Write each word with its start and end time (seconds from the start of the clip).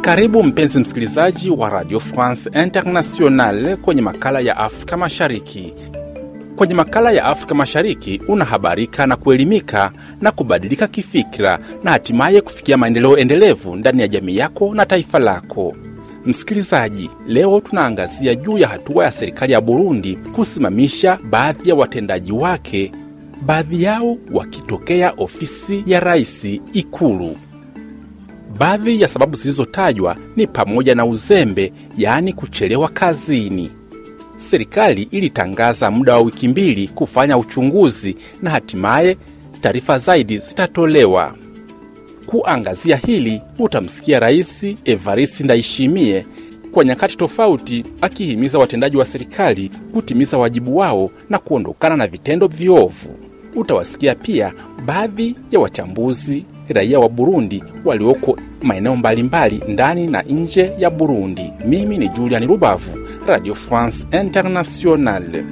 Karibu 0.00 0.42
mpenzi 0.42 0.78
msikilizaji 0.80 1.50
wa 1.50 1.70
Radio 1.70 2.00
France 2.00 2.50
International 2.62 3.76
kwenye 3.76 4.02
makala 4.02 4.40
ya 4.40 4.56
Afrika 4.56 4.96
Mashariki. 4.96 5.74
Kwenye 6.56 6.74
makala 6.74 7.12
ya 7.12 7.24
Afrika 7.24 7.54
Mashariki 7.54 8.20
unahabarika 8.28 9.06
na 9.06 9.16
kuelimika 9.16 9.92
na 10.20 10.32
kubadilika 10.32 10.86
kifikira 10.88 11.58
na 11.84 11.90
hatimaye 11.90 12.40
kufikia 12.40 12.76
maendeleo 12.76 13.18
endelevu 13.18 13.76
ndani 13.76 14.00
ya 14.02 14.08
jamii 14.08 14.36
yako 14.36 14.74
na 14.74 14.86
taifa 14.86 15.18
lako. 15.18 15.76
Msikilizaji, 16.26 17.10
leo 17.26 17.60
tunaangazia 17.60 18.34
juu 18.34 18.58
ya 18.58 18.68
hatua 18.68 19.04
ya 19.04 19.12
serikali 19.12 19.52
ya 19.52 19.60
Burundi 19.60 20.16
kusimamisha 20.16 21.18
baadhi 21.30 21.68
ya 21.68 21.74
watendaji 21.74 22.32
wake, 22.32 22.92
baadhi 23.42 23.82
yao 23.82 24.16
wakitokea 24.32 25.12
ofisi 25.16 25.82
ya 25.86 26.00
rais 26.00 26.44
Ikulu. 26.72 27.36
Baadhi 28.58 29.00
ya 29.00 29.08
sababu 29.08 29.36
zilizotajwa 29.36 30.16
ni 30.36 30.46
pamoja 30.46 30.94
na 30.94 31.04
uzembe, 31.06 31.72
yaani 31.98 32.32
kuchelewa 32.32 32.88
kazini. 32.88 33.70
Serikali 34.36 35.02
ilitangaza 35.02 35.90
muda 35.90 36.12
wa 36.14 36.20
wiki 36.20 36.48
mbili 36.48 36.88
kufanya 36.88 37.38
uchunguzi 37.38 38.16
na 38.42 38.50
hatimaye 38.50 39.16
taarifa 39.60 39.98
zaidi 39.98 40.38
zitatolewa. 40.38 41.34
Kuangazia 42.26 42.96
hili, 42.96 43.42
utamsikia 43.58 44.20
Rais 44.20 44.66
Evariste 44.84 45.44
Ndayishimiye 45.44 46.26
kwa 46.72 46.84
nyakati 46.84 47.16
tofauti 47.16 47.84
akihimiza 48.00 48.58
watendaji 48.58 48.96
wa 48.96 49.04
serikali 49.04 49.70
kutimiza 49.92 50.38
wajibu 50.38 50.76
wao 50.76 51.10
na 51.30 51.38
kuondokana 51.38 51.96
na 51.96 52.06
vitendo 52.06 52.46
viovu. 52.46 53.08
Utawasikia 53.56 54.14
pia 54.14 54.52
baadhi 54.86 55.36
ya 55.50 55.60
wachambuzi 55.60 56.44
raia 56.68 56.98
wa 57.00 57.08
Burundi 57.08 57.64
walioko 57.84 58.38
maeneo 58.62 58.96
mbalimbali 58.96 59.62
ndani 59.68 60.06
na 60.06 60.22
nje 60.22 60.72
ya 60.78 60.90
Burundi. 60.90 61.52
Mimi 61.64 61.98
ni 61.98 62.08
Julian 62.08 62.46
Rubavu, 62.46 62.98
Radio 63.26 63.54
France 63.54 64.06
Internationale. 64.22 65.44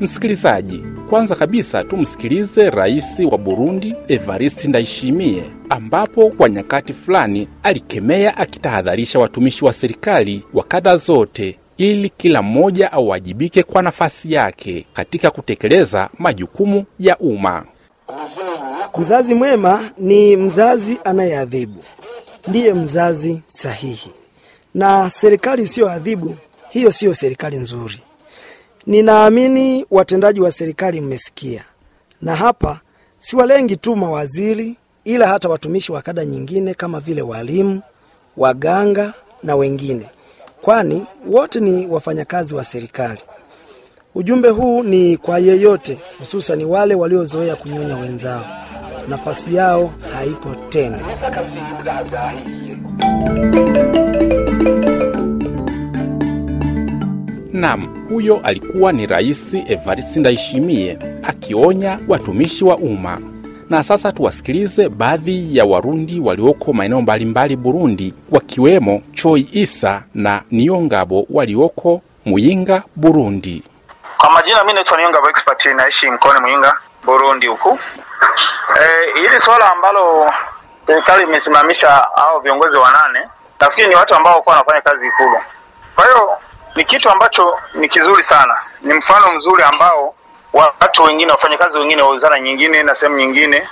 Msikilizaji, 0.00 0.84
kwanza 1.12 1.34
kabisa 1.34 1.84
tumsikilize 1.84 2.70
rais 2.70 3.20
wa 3.30 3.38
Burundi 3.38 3.94
Evariste 4.08 4.68
Ndayishimiye, 4.68 5.42
ambapo 5.68 6.30
kwa 6.30 6.48
nyakati 6.48 6.92
fulani 6.92 7.48
alikemea 7.62 8.36
akitahadharisha 8.36 9.18
watumishi 9.18 9.64
wa 9.64 9.72
serikali 9.72 10.42
wa 10.54 10.64
kada 10.64 10.96
zote 10.96 11.58
ili 11.76 12.10
kila 12.10 12.42
mmoja 12.42 12.92
awajibike 12.92 13.62
kwa 13.62 13.82
nafasi 13.82 14.32
yake 14.32 14.86
katika 14.92 15.30
kutekeleza 15.30 16.08
majukumu 16.18 16.84
ya 16.98 17.18
umma. 17.18 17.64
Mzazi 18.98 19.34
mwema 19.34 19.90
ni 19.98 20.36
mzazi 20.36 20.98
anayeadhibu, 21.04 21.82
ndiye 22.48 22.74
mzazi 22.74 23.40
sahihi. 23.46 24.10
Na 24.74 25.10
serikali 25.10 25.62
isiyoadhibu, 25.62 26.36
hiyo 26.70 26.90
siyo 26.92 27.14
serikali 27.14 27.56
nzuri. 27.56 28.00
Ninaamini 28.86 29.86
watendaji 29.90 30.40
wa 30.40 30.52
serikali 30.52 31.00
mmesikia, 31.00 31.64
na 32.22 32.36
hapa 32.36 32.80
siwalengi 33.18 33.76
tu 33.76 33.96
mawaziri, 33.96 34.76
ila 35.04 35.26
hata 35.26 35.48
watumishi 35.48 35.92
wa 35.92 36.02
kada 36.02 36.24
nyingine 36.24 36.74
kama 36.74 37.00
vile 37.00 37.22
walimu, 37.22 37.82
waganga 38.36 39.14
na 39.42 39.56
wengine 39.56 40.06
kwani 40.62 41.06
wote 41.26 41.60
ni 41.60 41.86
wafanyakazi 41.86 42.54
wa 42.54 42.64
serikali. 42.64 43.20
Ujumbe 44.14 44.48
huu 44.48 44.82
ni 44.82 45.16
kwa 45.16 45.38
yeyote, 45.38 46.00
hususan 46.18 46.64
wale 46.64 46.94
waliozoea 46.94 47.56
kunyonya 47.56 47.96
wenzao. 47.96 48.44
Nafasi 49.08 49.54
yao 49.54 49.92
haipo 50.12 50.54
tena. 50.68 50.98
Nam, 57.52 58.01
huyo 58.12 58.40
alikuwa 58.44 58.92
ni 58.92 59.06
Rais 59.06 59.54
Evariste 59.54 60.20
Ndayishimiye 60.20 60.98
akionya 61.22 61.98
watumishi 62.08 62.64
wa 62.64 62.76
umma. 62.76 63.18
Na 63.70 63.82
sasa 63.82 64.12
tuwasikilize 64.12 64.88
baadhi 64.88 65.56
ya 65.56 65.64
Warundi 65.64 66.20
walioko 66.20 66.72
maeneo 66.72 67.00
mbalimbali 67.00 67.56
Burundi, 67.56 68.14
wakiwemo 68.30 69.02
Choi 69.14 69.48
Isa 69.52 70.02
na 70.14 70.42
Niyongabo 70.50 71.26
walioko 71.30 72.00
Muyinga, 72.26 72.82
Burundi. 72.96 73.62
Kwa 74.18 74.30
majina, 74.30 74.60
mimi 74.64 74.72
naitwa 74.72 74.96
Niyongabo 74.98 75.28
Expert, 75.28 75.64
naishi 75.64 76.10
mkoani 76.10 76.40
Muyinga, 76.40 76.74
Burundi 77.04 77.46
huku. 77.46 77.78
E, 78.80 79.20
hili 79.20 79.40
swala 79.40 79.72
ambalo 79.72 80.30
serikali 80.86 81.22
imesimamisha 81.24 81.88
hao 82.14 82.40
viongozi 82.40 82.76
wanane, 82.76 83.20
nafikiri 83.60 83.88
ni 83.88 83.94
watu 83.94 84.14
ambao 84.14 84.32
walikuwa 84.32 84.54
wanafanya 84.56 84.80
kazi 84.80 85.06
Ikulu. 85.06 85.36
Kwa 85.94 86.04
hiyo 86.04 86.30
ni 86.76 86.84
kitu 86.84 87.10
ambacho 87.10 87.58
ni 87.74 87.88
kizuri 87.88 88.24
sana, 88.24 88.54
ni 88.80 88.94
mfano 88.94 89.32
mzuri 89.32 89.62
ambao 89.62 90.14
watu 90.52 91.02
wengine 91.02 91.32
wafanyakazi 91.32 91.78
wengine 91.78 92.02
wa 92.02 92.08
wizara 92.10 92.38
nyingine 92.40 92.82
na 92.82 92.94
sehemu 92.94 93.16
nyingine 93.16 93.68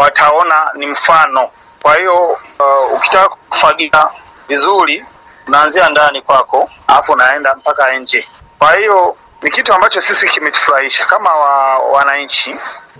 wataona 0.00 0.70
ni 0.74 0.86
mfano. 0.86 1.50
Kwa 1.82 1.96
hiyo 1.96 2.24
uh, 2.58 2.92
ukitaka 2.96 3.28
kufagia 3.28 4.06
vizuri 4.48 5.04
unaanzia 5.46 5.88
ndani 5.88 6.22
kwako, 6.22 6.70
alafu 6.86 7.12
unaenda 7.12 7.54
mpaka 7.54 7.94
nje. 7.98 8.28
Kwa 8.58 8.72
hiyo 8.76 9.16
ni 9.42 9.50
kitu 9.50 9.72
ambacho 9.74 10.00
sisi 10.00 10.28
kimetufurahisha 10.28 11.04
kama 11.04 11.30
wa, 11.34 11.78
wananchi. 11.78 12.56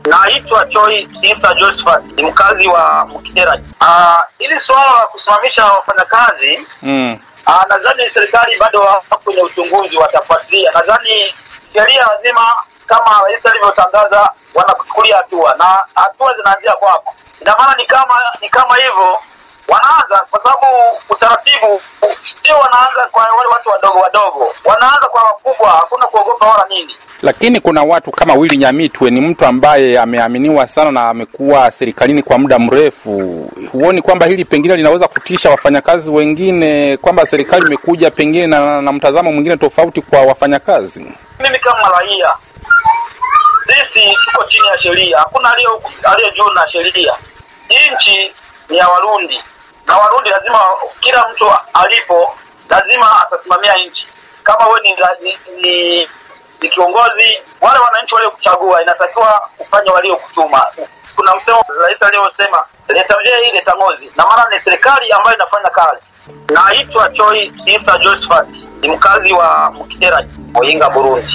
Naitwa 0.06 0.66
Choi 0.69 1.09
Isa 1.22 1.54
Josephat, 1.54 2.04
ni 2.04 2.22
mkazi 2.30 2.69
wa 2.69 3.06
Mkitera. 3.06 3.59
Uh, 3.80 4.19
ili 4.38 4.60
suala 4.66 4.86
la 4.98 5.06
kusimamisha 5.06 5.64
wafanyakazi 5.66 6.66
mm. 6.82 7.19
Uh, 7.47 7.62
nadhani 7.69 8.10
serikali 8.14 8.56
bado 8.58 9.03
kwenye 9.25 9.42
uchunguzi, 9.42 9.97
watafuatilia. 9.97 10.70
Nadhani 10.75 11.34
sheria 11.75 12.06
lazima 12.06 12.53
kama 12.86 13.22
rais 13.25 13.47
alivyotangaza 13.47 14.30
wanakuchukulia 14.54 15.16
hatua 15.16 15.54
na 15.58 15.84
hatua 15.94 16.34
zinaanzia 16.36 16.72
kwako. 16.72 17.14
Ina 17.41 17.54
maana 17.58 17.75
ni 17.76 17.86
kama 17.86 18.14
ni 18.41 18.48
kama 18.48 18.76
hivyo 18.76 19.19
wanaanza, 19.69 20.26
kwa 20.30 20.41
sababu 20.44 20.66
utaratibu 21.10 21.82
sio 22.42 22.58
wanaanza 22.58 23.08
kwa 23.10 23.22
wale 23.22 23.48
watu 23.53 23.69
wadogo 23.69 23.98
wadogo, 23.98 24.54
wanaanza 24.64 25.06
kwa 25.10 25.22
wakubwa, 25.22 25.70
hakuna 25.70 26.06
kuogopa 26.06 26.47
wala 26.47 26.64
nini. 26.69 26.97
Lakini 27.22 27.60
kuna 27.60 27.83
watu 27.83 28.10
kama 28.10 28.34
Willy 28.34 28.56
Nyamitwe, 28.56 29.10
ni 29.10 29.21
mtu 29.21 29.44
ambaye 29.47 29.99
ameaminiwa 29.99 30.66
sana 30.66 30.91
na 30.91 31.09
amekuwa 31.09 31.71
serikalini 31.71 32.22
kwa 32.22 32.38
muda 32.38 32.59
mrefu. 32.59 33.50
Huoni 33.72 34.03
kwamba 34.03 34.27
hili 34.27 34.44
pengine 34.44 34.77
linaweza 34.77 35.09
kutisha 35.09 35.50
wafanyakazi 35.50 36.10
wengine, 36.10 36.97
kwamba 36.97 37.27
serikali 37.27 37.66
imekuja 37.66 38.10
pengine 38.10 38.47
na, 38.47 38.83
na 38.83 38.93
mtazamo 38.93 39.33
mwingine 39.33 39.56
tofauti 39.56 40.00
kwa 40.03 40.21
wafanyakazi? 40.22 41.06
Mimi 41.41 41.59
kama 41.59 41.88
raia 41.88 42.33
sisi 43.66 44.15
tuko 44.25 44.44
chini 44.49 44.66
ya 44.66 44.83
sheria, 44.83 45.19
hakuna 45.19 45.54
aliye 46.03 46.31
juu 46.37 46.53
na 46.54 46.71
sheria. 46.72 47.12
Nchi 47.69 48.33
ni 48.69 48.77
ya 48.78 48.89
Warundi 48.89 49.41
na 49.87 49.97
Warundi 49.97 50.31
lazima, 50.31 50.59
kila 51.00 51.28
mtu 51.34 51.44
alipo 51.75 52.34
lazima 52.71 53.06
atasimamia 53.27 53.72
nchi. 53.87 54.06
Kama 54.43 54.66
wewe 54.66 54.81
ni, 54.83 54.94
ni, 55.22 55.37
ni, 55.62 56.09
ni 56.62 56.68
kiongozi, 56.68 57.38
wale 57.60 57.78
wananchi 57.78 58.14
waliokuchagua 58.14 58.82
inatakiwa 58.82 59.48
kufanya 59.58 59.92
waliokutuma. 59.92 60.66
Kuna 61.16 61.32
msemo 61.36 61.62
rais 61.80 62.02
aliyosema 62.02 62.64
leta 62.88 63.16
hii 63.44 63.52
leta 63.52 63.74
na 64.16 64.26
maana 64.26 64.56
ni 64.56 64.62
serikali 64.64 65.12
ambayo 65.12 65.36
inafanya 65.36 65.68
kazi. 65.70 66.02
Naitwa 66.54 67.08
Choi 67.12 67.52
Isa 67.66 67.98
Josephat, 67.98 68.47
ni 68.82 68.88
mkazi 68.91 69.32
wa 69.32 69.70
Mkitera, 69.70 70.24
Oyinga, 70.54 70.91
Burundi. 70.91 71.28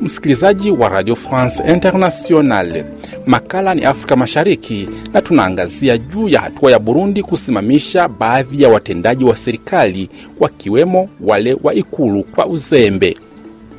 Msikilizaji 0.00 0.70
wa 0.70 0.88
Radio 0.88 1.16
France 1.16 1.62
Internationale, 1.66 2.84
makala 3.26 3.74
ni 3.74 3.84
Afrika 3.84 4.16
Mashariki 4.16 4.88
na 5.12 5.22
tunaangazia 5.22 5.98
juu 5.98 6.28
ya 6.28 6.40
hatua 6.40 6.72
ya 6.72 6.78
Burundi 6.78 7.22
kusimamisha 7.22 8.08
baadhi 8.08 8.62
ya 8.62 8.68
watendaji 8.68 9.24
wa 9.24 9.36
serikali 9.36 10.08
wakiwemo 10.40 11.08
wale 11.20 11.56
wa 11.62 11.74
ikulu 11.74 12.22
kwa 12.24 12.46
uzembe. 12.46 13.16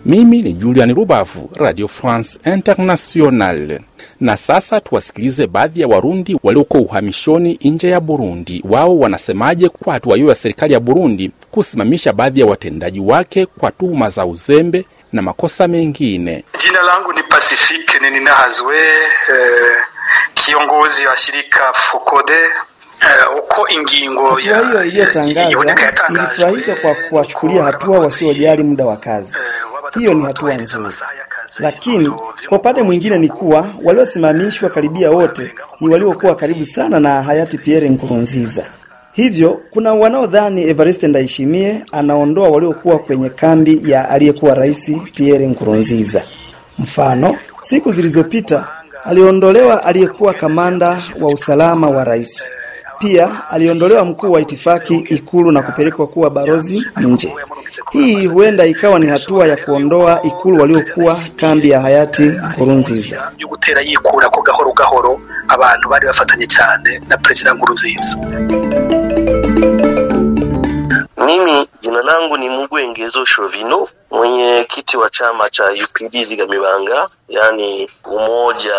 Mimi 0.05 0.41
ni 0.41 0.53
Julian 0.53 0.93
Rubavu, 0.93 1.49
Radio 1.55 1.87
France 1.87 2.39
International. 2.53 3.79
Na 4.19 4.37
sasa 4.37 4.79
tuwasikilize 4.81 5.47
baadhi 5.47 5.81
ya 5.81 5.87
Warundi 5.87 6.37
walioko 6.43 6.77
uhamishoni 6.77 7.59
nje 7.63 7.87
ya 7.89 7.99
Burundi. 7.99 8.63
Wao 8.69 8.99
wanasemaje 8.99 9.69
kwa 9.69 9.93
hatua 9.93 10.15
hiyo 10.15 10.29
ya 10.29 10.35
serikali 10.35 10.73
ya 10.73 10.79
Burundi 10.79 11.31
kusimamisha 11.51 12.13
baadhi 12.13 12.39
ya 12.39 12.45
watendaji 12.45 12.99
wake 12.99 13.45
kwa 13.45 13.71
tuhuma 13.71 14.09
za 14.09 14.25
uzembe 14.25 14.85
na 15.13 15.21
makosa 15.21 15.67
mengine. 15.67 16.43
Jina 16.63 16.81
langu 16.81 17.13
ni 17.13 17.23
Pacifique 17.23 17.99
Ninahazwe. 18.11 18.77
Eh, 18.77 19.77
kiongozi 20.33 21.05
wa 21.05 21.17
shirika 21.17 21.73
Fukode 21.73 22.39
uko 23.39 23.67
ingingo 23.69 24.27
Hatua 24.35 24.61
hiyo 24.61 24.83
iliyotangazwa 24.85 25.65
ilifurahisha 26.09 26.75
kwa 26.75 26.95
kuwachukulia 26.95 27.63
hatua 27.63 27.99
wasiojali 27.99 28.63
muda 28.63 28.85
wa 28.85 28.97
kazi. 28.97 29.37
Hiyo 29.93 30.13
ni 30.13 30.23
hatua 30.25 30.53
nzuri, 30.53 30.93
lakini 31.59 32.09
kwa 32.49 32.57
upande 32.57 32.81
mwingine 32.83 33.17
ni 33.17 33.29
kuwa 33.29 33.67
waliosimamishwa 33.83 34.69
karibia 34.69 35.11
wote 35.11 35.53
ni 35.79 35.89
waliokuwa 35.89 36.35
karibu 36.35 36.65
sana 36.65 36.99
na 36.99 37.21
hayati 37.23 37.57
Pierre 37.57 37.89
Nkurunziza. 37.89 38.65
Hivyo 39.13 39.61
kuna 39.71 39.93
wanaodhani 39.93 40.69
Evariste 40.69 41.07
Ndayishimiye 41.07 41.85
anaondoa 41.91 42.49
waliokuwa 42.49 42.99
kwenye 42.99 43.29
kambi 43.29 43.81
ya 43.91 44.09
aliyekuwa 44.09 44.53
rais 44.55 44.91
Pierre 45.15 45.47
Nkurunziza. 45.47 46.23
Mfano, 46.79 47.35
siku 47.61 47.91
zilizopita 47.91 48.67
aliondolewa 49.03 49.83
aliyekuwa 49.85 50.33
kamanda 50.33 50.97
wa 51.21 51.33
usalama 51.33 51.89
wa 51.89 52.03
rais. 52.03 52.43
Pia 52.99 53.49
aliondolewa 53.49 54.05
mkuu 54.05 54.31
wa 54.31 54.41
itifaki 54.41 54.95
Ikulu 54.95 55.51
na 55.51 55.61
kupelekwa 55.61 56.07
kuwa 56.07 56.29
barozi 56.29 56.85
nje. 57.01 57.33
Hii 57.91 58.25
huenda 58.27 58.65
ikawa 58.65 58.99
ni 58.99 59.07
hatua 59.07 59.47
ya 59.47 59.55
kuondoa 59.57 60.21
Ikulu 60.21 60.57
waliokuwa 60.61 61.19
kambi 61.35 61.69
ya 61.69 61.81
hayati 61.81 62.23
Nkurunziza. 62.23 63.31
yo 63.37 63.47
gutera 63.47 63.81
abantu 65.47 65.89
bari 65.89 66.07
bafatanye 66.07 66.45
cyane 66.47 67.01
na 67.09 67.17
perezida 67.17 67.53
Nkurunziza 67.53 68.17
langu 72.13 72.37
ni 72.37 72.49
Mugwengezo 72.49 73.25
Shovino, 73.25 73.87
mwenyekiti 74.11 74.97
wa 74.97 75.09
chama 75.09 75.49
cha 75.49 75.63
UPD 75.71 76.23
Zigamibanga, 76.23 77.07
yaani 77.29 77.89
umoja 78.05 78.75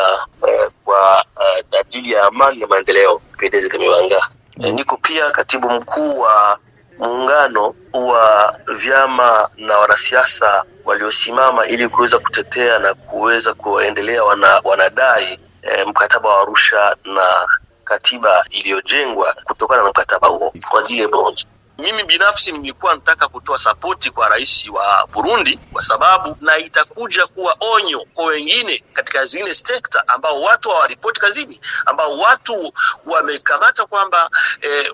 eh, 0.48 0.70
kwa 0.84 1.24
uh, 1.36 1.80
ajili 1.80 2.12
ya 2.12 2.22
amani 2.24 2.60
na 2.60 2.66
maendeleo 2.66 3.14
UPD 3.14 3.60
Zigamibanga. 3.60 4.28
E, 4.62 4.72
niko 4.72 4.96
pia 4.96 5.30
katibu 5.30 5.70
mkuu 5.70 6.20
wa 6.20 6.58
muungano 6.98 7.74
wa 7.92 8.54
vyama 8.74 9.48
na 9.56 9.78
wanasiasa 9.78 10.64
waliosimama 10.84 11.66
ili 11.66 11.88
kuweza 11.88 12.18
kutetea 12.18 12.78
na 12.78 12.94
kuweza 12.94 13.54
kuendelea 13.54 14.24
wana, 14.24 14.60
wanadai 14.64 15.38
e, 15.62 15.84
mkataba 15.84 16.28
wa 16.28 16.40
Arusha 16.42 16.96
na 17.04 17.48
katiba 17.84 18.44
iliyojengwa 18.50 19.34
kutokana 19.44 19.82
na 19.82 19.88
mkataba 19.88 20.28
huo 20.28 20.52
kwa 20.70 20.80
ajili 20.80 21.02
ya 21.02 21.08
Burundi. 21.08 21.46
Mimi 21.78 22.02
binafsi 22.04 22.52
nilikuwa 22.52 22.94
nataka 22.94 23.28
kutoa 23.28 23.58
sapoti 23.58 24.10
kwa 24.10 24.28
rais 24.28 24.68
wa 24.68 25.08
Burundi 25.12 25.58
kwa 25.72 25.82
sababu 25.84 26.36
na 26.40 26.58
itakuja 26.58 27.26
kuwa 27.26 27.56
onyo 27.60 28.06
kwa 28.14 28.24
wengine 28.26 28.84
katika 28.92 29.24
zile 29.24 29.54
sekta 29.54 30.08
ambao 30.08 30.42
watu 30.42 30.70
hawaripoti 30.70 31.20
kazini, 31.20 31.60
ambao 31.86 32.18
watu 32.18 32.72
wamekamata 33.04 33.86
kwamba 33.86 34.30
eh, 34.60 34.90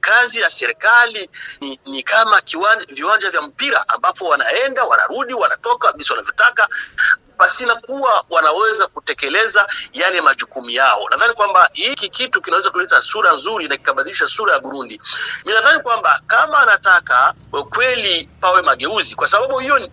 kazi 0.00 0.40
ya 0.40 0.50
serikali 0.50 1.30
ni, 1.60 1.80
ni 1.86 2.02
kama 2.02 2.40
kiwanja, 2.40 2.86
viwanja 2.94 3.30
vya 3.30 3.42
mpira 3.42 3.88
ambapo 3.88 4.24
wanaenda 4.28 4.84
wanarudi 4.84 5.34
wanatoka 5.34 5.88
kabisa 5.92 6.14
wanavyotaka 6.14 6.68
pasina 7.38 7.74
kuwa 7.76 8.24
wanaweza 8.30 8.86
kutekeleza 8.86 9.66
yale 9.92 10.20
majukumu 10.20 10.70
yao. 10.70 11.08
Nadhani 11.10 11.34
kwamba 11.34 11.70
hiki 11.72 12.08
kitu 12.08 12.42
kinaweza 12.42 12.70
kuleta 12.70 13.00
sura 13.02 13.32
nzuri 13.32 13.68
na 13.68 13.76
kikabadilisha 13.76 14.26
sura 14.26 14.52
ya 14.52 14.60
Burundi. 14.60 15.00
Mimi 15.44 15.54
nadhani 15.54 15.82
kwamba 15.82 16.20
kama 16.26 16.58
anataka 16.58 17.34
kweli 17.70 18.28
pawe 18.40 18.62
mageuzi, 18.62 19.14
kwa 19.14 19.28
sababu 19.28 19.58
hiyo 19.58 19.90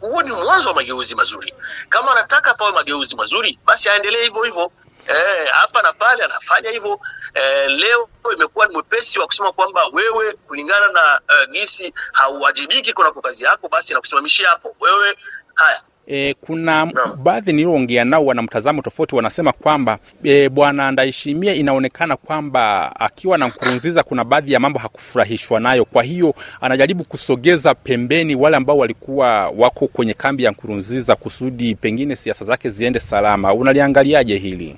huo 0.00 0.22
ni 0.22 0.32
mwanzo 0.32 0.68
wa 0.68 0.74
mageuzi 0.74 1.14
mazuri. 1.14 1.54
Kama 1.88 2.12
anataka 2.12 2.54
pawe 2.54 2.72
mageuzi 2.72 3.16
mazuri, 3.16 3.58
basi 3.64 3.88
aendelee 3.88 4.22
hivyo 4.24 4.42
hivyo. 4.42 4.72
Eh, 5.08 5.48
hapa 5.52 5.82
na 5.82 5.92
pale 5.92 6.24
anafanya 6.24 6.70
hivyo. 6.70 7.00
Eh, 7.34 7.70
leo 7.70 8.08
imekuwa 8.34 8.66
ni 8.66 8.72
mwepesi 8.72 9.18
wa 9.18 9.26
kusema 9.26 9.52
kwamba 9.52 9.86
wewe 9.92 10.32
kulingana 10.32 10.92
na 10.92 11.20
uh, 11.28 11.50
gisi 11.52 11.94
hauwajibiki 12.12 12.92
kunako 12.92 13.20
kazi 13.20 13.44
yako, 13.44 13.68
basi 13.68 13.94
nakusimamishia 13.94 14.48
hapo 14.48 14.76
wewe. 14.80 15.18
Haya, 15.54 15.82
E, 16.10 16.34
kuna 16.40 16.92
baadhi 17.22 17.52
niliyoongea 17.52 18.04
nao 18.04 18.26
wana 18.26 18.42
mtazamo 18.42 18.82
tofauti, 18.82 19.14
wanasema 19.14 19.52
kwamba 19.52 19.98
e, 20.24 20.48
bwana 20.48 20.90
Ndayishimiye 20.92 21.54
inaonekana 21.56 22.16
kwamba 22.16 22.92
akiwa 23.00 23.38
na 23.38 23.46
Nkurunziza 23.48 24.02
kuna 24.02 24.24
baadhi 24.24 24.52
ya 24.52 24.60
mambo 24.60 24.78
hakufurahishwa 24.78 25.60
nayo, 25.60 25.84
kwa 25.84 26.02
hiyo 26.02 26.34
anajaribu 26.60 27.04
kusogeza 27.04 27.74
pembeni 27.74 28.34
wale 28.34 28.56
ambao 28.56 28.78
walikuwa 28.78 29.48
wako 29.48 29.86
kwenye 29.86 30.14
kambi 30.14 30.42
ya 30.44 30.50
Nkurunziza 30.50 31.16
kusudi 31.16 31.74
pengine 31.74 32.16
siasa 32.16 32.44
zake 32.44 32.70
ziende 32.70 33.00
salama. 33.00 33.54
Unaliangaliaje 33.54 34.38
hili? 34.38 34.76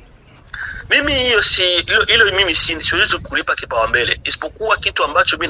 mimi 0.90 1.14
hiyo 1.14 1.42
si 1.42 1.62
hilo, 1.62 2.04
hilo 2.04 2.24
mimi 2.36 2.54
si 2.54 2.80
siwezi 2.80 3.18
kulipa 3.18 3.54
kipaumbele, 3.54 4.20
isipokuwa 4.24 4.76
kitu 4.76 5.04
ambacho 5.04 5.38
mi 5.38 5.48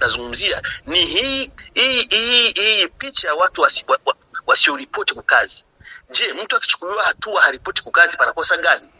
nazungumzia 0.00 0.50
na, 0.56 0.62
na, 0.62 0.68
na, 0.86 0.92
ni 0.92 1.04
hii 1.06 1.50
hii 1.74 2.06
hii 2.10 2.52
hii 2.52 2.88
picha 2.98 3.28
ya 3.28 3.34
watu 3.34 3.60
wasi, 3.62 3.84
wa, 3.88 3.98
wa, 4.06 4.14
wasioripoti 4.48 5.14
kukazi. 5.14 5.64
Je, 6.10 6.32
mtu 6.32 6.56
akichukuliwa 6.56 7.04
hatua 7.04 7.42
haripoti 7.42 7.82
kukazi 7.82 8.16
panakosa 8.16 8.56
gani? 8.56 8.90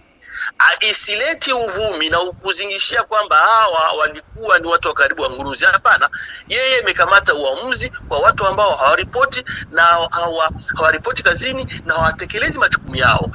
Isileti 0.81 1.53
uvumi 1.53 2.11
na 2.11 2.19
kuzingishia 2.19 3.03
kwamba 3.05 3.37
hawa 3.37 3.93
walikuwa 3.93 4.59
ni 4.59 4.67
watu 4.69 4.89
wa 4.89 4.95
karibu 4.95 5.23
wa 5.23 5.31
Nguruzi. 5.31 5.65
Hapana, 5.65 6.11
yeye 6.49 6.79
imekamata 6.81 7.35
uamuzi 7.35 7.93
kwa 8.09 8.19
watu 8.21 8.47
ambao 8.47 8.77
hawaripoti 8.77 9.45
na 9.71 9.83
hawa, 10.11 10.53
hawaripoti 10.77 11.23
kazini 11.23 11.67
na 11.85 11.95
hawatekelezi 11.95 12.59
majukumu 12.59 12.97
yao. 12.97 13.31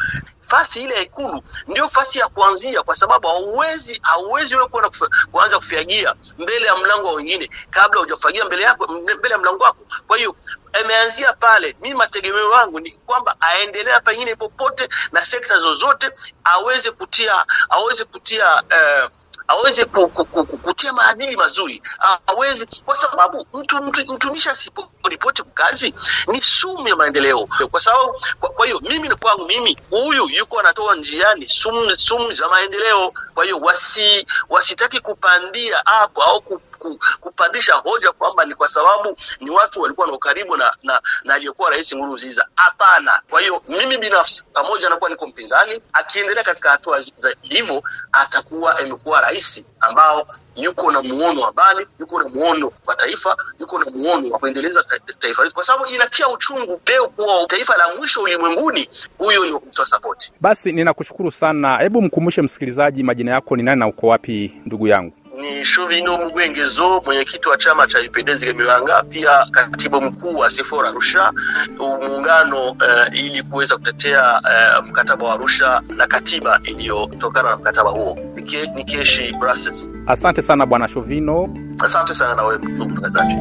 Fasi 0.53 0.81
ile 0.83 1.01
Ikulu 1.03 1.43
ndio 1.67 1.87
fasi 1.87 2.19
ya 2.19 2.27
kuanzia, 2.27 2.83
kwa 2.83 2.95
sababu 2.95 3.27
hauwezi 3.27 3.99
hauwezi 4.03 4.55
wewe 4.55 4.67
kuona 4.67 4.89
kuanza 5.31 5.57
kufagia 5.57 6.15
mbele 6.37 6.65
ya 6.65 6.75
mlango 6.75 7.07
wa 7.07 7.13
wengine 7.13 7.49
kabla 7.69 7.99
hujafagia 7.99 8.45
mbele 8.45 8.63
yako 8.63 8.87
mbele 8.87 9.29
ya 9.29 9.37
mlango 9.37 9.63
wako. 9.63 9.85
Kwa 10.07 10.17
hiyo 10.17 10.35
ameanzia 10.73 11.33
pale. 11.33 11.75
Mimi 11.81 11.95
mategemeo 11.95 12.53
yangu 12.53 12.79
ni 12.79 12.91
kwamba 12.91 13.35
aendelea 13.39 13.99
pengine 13.99 14.35
popote 14.35 14.89
na 15.11 15.25
sekta 15.25 15.59
zozote 15.59 16.11
aweze 16.43 16.91
kutia 16.91 17.45
aweze 17.69 18.05
kutia 18.05 18.63
eh, 18.69 19.09
aweze 19.47 19.85
ku, 19.85 20.07
ku, 20.07 20.25
ku, 20.25 20.45
ku, 20.45 20.57
kutia 20.57 20.93
maadili 20.93 21.37
mazuri 21.37 21.81
aweze, 22.27 22.65
kwa 22.85 22.95
sababu 22.95 23.47
mtu, 23.53 23.77
mtu 23.83 24.13
mtumishi 24.13 24.49
asiporipoti 24.49 25.43
kazi 25.43 25.93
ni 26.27 26.41
sumu 26.41 26.87
ya 26.87 26.95
maendeleo. 26.95 27.47
Kwa 27.71 27.81
sababu 27.81 28.21
kwa, 28.39 28.65
hiyo 28.65 28.79
mimi 28.79 29.09
ni 29.09 29.15
kwangu 29.15 29.45
mimi, 29.45 29.77
huyu 29.89 30.27
yuko 30.29 30.59
anatoa 30.59 30.95
njiani 30.95 31.47
sumu, 31.49 31.97
sumu 31.97 32.33
za 32.33 32.49
maendeleo. 32.49 33.13
Kwa 33.33 33.43
hiyo 33.43 33.57
wasi 33.59 34.27
wasitaki 34.49 34.99
kupandia 34.99 35.81
hapo 35.85 36.23
au 36.23 36.41
ku, 36.41 36.59
ku, 36.59 36.72
kupandisha 37.19 37.73
hoja 37.73 38.11
kwamba 38.11 38.45
ni 38.45 38.55
kwa 38.55 38.67
sababu 38.67 39.17
ni 39.41 39.49
watu 39.49 39.81
walikuwa 39.81 40.07
na 40.07 40.13
ukaribu 40.13 40.57
na 40.57 40.73
na, 40.83 41.01
na 41.23 41.33
aliyekuwa 41.33 41.69
rais 41.69 41.93
Nkurunziza. 41.93 42.47
Hapana. 42.55 43.21
Kwa 43.29 43.41
hiyo 43.41 43.61
mimi 43.67 43.97
binafsi, 43.97 44.43
pamoja 44.53 44.89
na 44.89 44.97
kuwa 44.97 45.09
niko 45.09 45.27
mpinzani, 45.27 45.81
akiendelea 45.93 46.43
katika 46.43 46.69
hatua 46.69 47.01
za 47.01 47.35
hivyo, 47.41 47.83
atakuwa 48.11 48.79
amekuwa 48.79 49.21
rais 49.21 49.63
ambao 49.79 50.27
yuko 50.55 50.91
na 50.91 51.01
muono 51.01 51.41
wa 51.41 51.51
mbali, 51.51 51.87
yuko 51.99 52.23
na 52.23 52.29
muono 52.29 52.71
wa 52.85 52.95
taifa, 52.95 53.37
yuko 53.59 53.79
na 53.79 53.91
muono 53.91 54.29
wa 54.29 54.39
kuendeleza 54.39 54.83
ta 54.83 54.99
taifa 55.19 55.43
letu, 55.43 55.55
kwa 55.55 55.63
sababu 55.63 55.85
inatia 55.85 56.27
uchungu 56.29 56.81
leo 56.87 57.07
kuwa 57.07 57.45
taifa 57.47 57.77
la 57.77 57.95
mwisho 57.97 58.21
ulimwenguni, 58.21 58.89
huyo 59.17 59.45
ni 59.45 59.53
kumtoa 59.53 59.85
sapoti. 59.85 60.31
Basi 60.41 60.71
ninakushukuru 60.71 61.31
sana. 61.31 61.77
Hebu 61.77 62.01
mkumbushe 62.01 62.41
msikilizaji 62.41 63.03
majina 63.03 63.31
yako 63.31 63.55
ni 63.55 63.63
nani 63.63 63.79
na 63.79 63.87
uko 63.87 64.07
wapi, 64.07 64.61
ndugu 64.65 64.87
yangu? 64.87 65.13
Ni 65.43 65.65
Shovino 65.65 66.17
Mugwengezo, 66.17 67.01
mwenyekiti 67.05 67.49
wa 67.49 67.57
chama 67.57 67.87
cha 67.87 67.99
UPDS 67.99 68.39
Zigamibanga, 68.39 69.03
pia 69.03 69.45
katibu 69.51 70.01
mkuu 70.01 70.35
wa 70.37 70.49
Sefora 70.49 70.89
Arusha 70.89 71.31
muungano 71.79 72.71
uh, 72.71 72.77
ili 73.13 73.43
kuweza 73.43 73.77
kutetea 73.77 74.41
uh, 74.79 74.85
mkataba 74.87 75.25
wa 75.27 75.33
Arusha 75.33 75.81
na 75.97 76.07
katiba 76.07 76.59
iliyotokana 76.63 77.49
na 77.49 77.57
mkataba 77.57 77.89
huo. 77.89 78.17
Nike, 78.35 78.71
Nikeshi 78.75 79.33
Brussels. 79.39 79.89
Asante 80.07 80.41
sana 80.41 80.65
bwana 80.65 80.87
Shuvino. 80.87 81.49
Asante 81.83 82.13
sana 82.13 82.35
na 82.35 82.43
wewe 82.43 82.57
mtangazaji. 82.57 83.35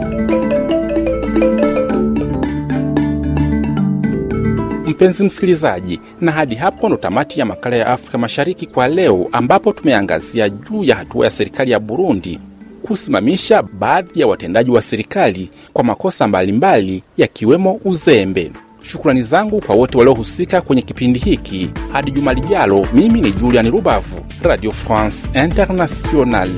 Mpenzi 5.02 5.24
msikilizaji, 5.24 6.00
na 6.20 6.32
hadi 6.32 6.54
hapo 6.54 6.88
ndo 6.88 6.96
tamati 6.96 7.40
ya 7.40 7.46
makala 7.46 7.76
ya 7.76 7.86
Afrika 7.86 8.18
Mashariki 8.18 8.66
kwa 8.66 8.88
leo, 8.88 9.28
ambapo 9.32 9.72
tumeangazia 9.72 10.48
juu 10.48 10.84
ya 10.84 10.96
hatua 10.96 11.24
ya 11.24 11.30
serikali 11.30 11.70
ya 11.70 11.80
Burundi 11.80 12.38
kusimamisha 12.82 13.62
baadhi 13.62 14.20
ya 14.20 14.26
watendaji 14.26 14.70
wa 14.70 14.82
serikali 14.82 15.50
kwa 15.72 15.84
makosa 15.84 16.28
mbalimbali 16.28 17.02
yakiwemo 17.16 17.80
uzembe. 17.84 18.52
Shukrani 18.82 19.22
zangu 19.22 19.60
kwa 19.60 19.74
wote 19.74 19.98
waliohusika 19.98 20.60
kwenye 20.60 20.82
kipindi 20.82 21.18
hiki. 21.18 21.70
Hadi 21.92 22.10
juma 22.10 22.34
lijalo, 22.34 22.86
mimi 22.92 23.20
ni 23.20 23.32
Julian 23.32 23.70
Rubavu, 23.70 24.24
Radio 24.42 24.72
France 24.72 25.28
Internationale. 25.44 26.52